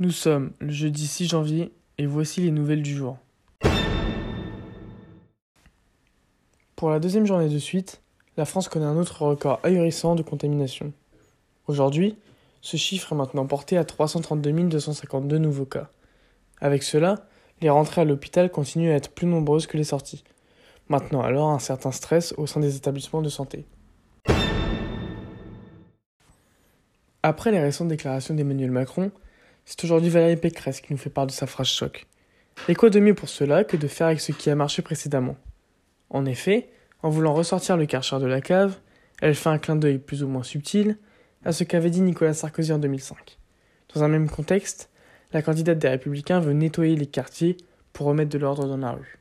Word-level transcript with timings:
Nous 0.00 0.10
sommes 0.10 0.50
le 0.58 0.72
jeudi 0.72 1.06
6 1.06 1.28
janvier 1.28 1.72
et 1.98 2.06
voici 2.06 2.40
les 2.40 2.50
nouvelles 2.50 2.82
du 2.82 2.96
jour. 2.96 3.16
Pour 6.74 6.90
la 6.90 6.98
deuxième 6.98 7.26
journée 7.26 7.48
de 7.48 7.58
suite, 7.60 8.02
la 8.36 8.44
France 8.44 8.68
connaît 8.68 8.86
un 8.86 8.96
autre 8.96 9.22
record 9.22 9.60
ahurissant 9.62 10.16
de 10.16 10.24
contamination. 10.24 10.92
Aujourd'hui, 11.68 12.18
ce 12.60 12.76
chiffre 12.76 13.12
est 13.12 13.16
maintenant 13.16 13.46
porté 13.46 13.78
à 13.78 13.84
332 13.84 14.64
252 14.64 15.38
nouveaux 15.38 15.64
cas. 15.64 15.88
Avec 16.60 16.82
cela, 16.82 17.28
les 17.60 17.70
rentrées 17.70 18.00
à 18.00 18.04
l'hôpital 18.04 18.50
continuent 18.50 18.90
à 18.90 18.96
être 18.96 19.12
plus 19.12 19.28
nombreuses 19.28 19.68
que 19.68 19.76
les 19.76 19.84
sorties. 19.84 20.24
Maintenant 20.88 21.22
alors 21.22 21.50
un 21.50 21.60
certain 21.60 21.92
stress 21.92 22.34
au 22.36 22.48
sein 22.48 22.58
des 22.58 22.74
établissements 22.74 23.22
de 23.22 23.28
santé. 23.28 23.64
Après 27.22 27.52
les 27.52 27.60
récentes 27.60 27.88
déclarations 27.88 28.34
d'Emmanuel 28.34 28.72
Macron, 28.72 29.12
c'est 29.64 29.82
aujourd'hui 29.84 30.10
Valérie 30.10 30.36
Pécresse 30.36 30.80
qui 30.80 30.92
nous 30.92 30.98
fait 30.98 31.10
part 31.10 31.26
de 31.26 31.32
sa 31.32 31.46
phrase 31.46 31.68
choc. 31.68 32.06
Et 32.68 32.74
quoi 32.74 32.90
de 32.90 33.00
mieux 33.00 33.14
pour 33.14 33.28
cela 33.28 33.64
que 33.64 33.76
de 33.76 33.88
faire 33.88 34.08
avec 34.08 34.20
ce 34.20 34.32
qui 34.32 34.50
a 34.50 34.54
marché 34.54 34.82
précédemment? 34.82 35.36
En 36.10 36.24
effet, 36.26 36.70
en 37.02 37.10
voulant 37.10 37.34
ressortir 37.34 37.76
le 37.76 37.86
karcher 37.86 38.18
de 38.18 38.26
la 38.26 38.40
cave, 38.40 38.78
elle 39.20 39.34
fait 39.34 39.48
un 39.48 39.58
clin 39.58 39.76
d'œil 39.76 39.98
plus 39.98 40.22
ou 40.22 40.28
moins 40.28 40.42
subtil 40.42 40.98
à 41.44 41.52
ce 41.52 41.64
qu'avait 41.64 41.90
dit 41.90 42.00
Nicolas 42.00 42.34
Sarkozy 42.34 42.72
en 42.72 42.78
2005. 42.78 43.38
Dans 43.94 44.02
un 44.02 44.08
même 44.08 44.30
contexte, 44.30 44.90
la 45.32 45.42
candidate 45.42 45.78
des 45.78 45.88
Républicains 45.88 46.40
veut 46.40 46.52
nettoyer 46.52 46.96
les 46.96 47.06
quartiers 47.06 47.56
pour 47.92 48.06
remettre 48.06 48.30
de 48.30 48.38
l'ordre 48.38 48.66
dans 48.66 48.76
la 48.76 48.92
rue. 48.92 49.18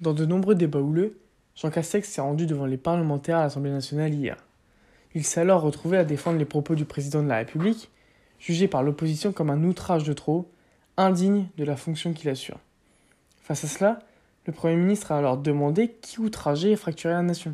Dans 0.00 0.14
de 0.14 0.24
nombreux 0.24 0.54
débats 0.54 0.78
houleux, 0.78 1.18
Jean 1.56 1.70
Castex 1.70 2.08
s'est 2.08 2.20
rendu 2.20 2.46
devant 2.46 2.66
les 2.66 2.76
parlementaires 2.76 3.38
à 3.38 3.42
l'Assemblée 3.42 3.70
nationale 3.70 4.14
hier. 4.14 4.36
Il 5.18 5.24
s'est 5.24 5.40
alors 5.40 5.62
retrouvé 5.62 5.98
à 5.98 6.04
défendre 6.04 6.38
les 6.38 6.44
propos 6.44 6.76
du 6.76 6.84
président 6.84 7.24
de 7.24 7.28
la 7.28 7.38
République, 7.38 7.90
jugé 8.38 8.68
par 8.68 8.84
l'opposition 8.84 9.32
comme 9.32 9.50
un 9.50 9.64
outrage 9.64 10.04
de 10.04 10.12
trop, 10.12 10.48
indigne 10.96 11.48
de 11.56 11.64
la 11.64 11.74
fonction 11.74 12.12
qu'il 12.12 12.30
assure. 12.30 12.60
Face 13.42 13.64
à 13.64 13.66
cela, 13.66 13.98
le 14.46 14.52
Premier 14.52 14.76
ministre 14.76 15.10
a 15.10 15.18
alors 15.18 15.36
demandé 15.36 15.88
qui 16.02 16.20
outrageait 16.20 16.70
et 16.70 16.76
fracturait 16.76 17.14
la 17.14 17.22
nation, 17.22 17.52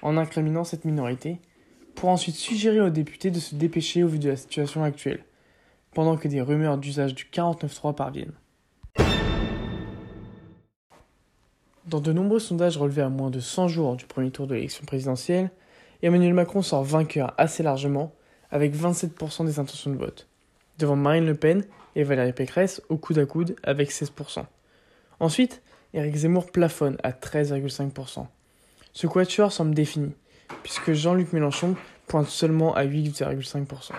en 0.00 0.16
incriminant 0.16 0.64
cette 0.64 0.86
minorité, 0.86 1.42
pour 1.94 2.08
ensuite 2.08 2.36
suggérer 2.36 2.80
aux 2.80 2.88
députés 2.88 3.30
de 3.30 3.38
se 3.38 3.54
dépêcher 3.54 4.02
au 4.02 4.08
vu 4.08 4.18
de 4.18 4.30
la 4.30 4.36
situation 4.36 4.82
actuelle, 4.82 5.26
pendant 5.92 6.16
que 6.16 6.26
des 6.26 6.40
rumeurs 6.40 6.78
d'usage 6.78 7.14
du 7.14 7.24
49.3 7.24 7.94
parviennent. 7.94 8.32
Dans 11.84 12.00
de 12.00 12.14
nombreux 12.14 12.40
sondages 12.40 12.78
relevés 12.78 13.02
à 13.02 13.10
moins 13.10 13.28
de 13.28 13.40
100 13.40 13.68
jours 13.68 13.94
du 13.94 14.06
premier 14.06 14.30
tour 14.30 14.46
de 14.46 14.54
l'élection 14.54 14.86
présidentielle, 14.86 15.50
Emmanuel 16.04 16.34
Macron 16.34 16.60
sort 16.60 16.84
vainqueur 16.84 17.32
assez 17.38 17.62
largement, 17.62 18.12
avec 18.50 18.76
27% 18.76 19.46
des 19.46 19.58
intentions 19.58 19.90
de 19.90 19.96
vote, 19.96 20.28
devant 20.78 20.96
Marine 20.96 21.24
Le 21.24 21.34
Pen 21.34 21.64
et 21.96 22.04
Valérie 22.04 22.34
Pécresse 22.34 22.82
au 22.90 22.98
coude 22.98 23.18
à 23.18 23.24
coude 23.24 23.56
avec 23.62 23.90
16%. 23.90 24.44
Ensuite, 25.18 25.62
Éric 25.94 26.14
Zemmour 26.14 26.52
plafonne 26.52 26.98
à 27.02 27.12
13,5%. 27.12 28.26
Ce 28.92 29.06
quatuor 29.06 29.50
semble 29.50 29.74
défini, 29.74 30.12
puisque 30.62 30.92
Jean-Luc 30.92 31.32
Mélenchon 31.32 31.74
pointe 32.06 32.28
seulement 32.28 32.74
à 32.74 32.84
8,5%. 32.84 33.92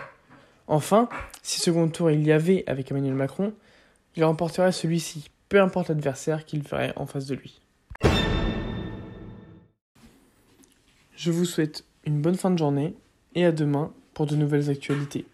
Enfin, 0.68 1.10
si 1.42 1.60
second 1.60 1.88
tour 1.88 2.12
il 2.12 2.24
y 2.24 2.32
avait 2.32 2.64
avec 2.68 2.92
Emmanuel 2.92 3.16
Macron, 3.16 3.52
il 4.16 4.24
remporterait 4.24 4.72
celui-ci, 4.72 5.32
peu 5.50 5.60
importe 5.60 5.90
l'adversaire 5.90 6.46
qu'il 6.46 6.62
ferait 6.62 6.94
en 6.98 7.08
face 7.08 7.26
de 7.26 7.34
lui. 7.34 7.62
Je 11.16 11.32
vous 11.32 11.46
souhaite 11.46 11.84
une 12.06 12.22
bonne 12.22 12.36
fin 12.36 12.52
de 12.52 12.58
journée 12.58 12.96
et 13.34 13.46
à 13.46 13.52
demain 13.52 13.92
pour 14.14 14.26
de 14.26 14.36
nouvelles 14.36 14.70
actualités. 14.70 15.26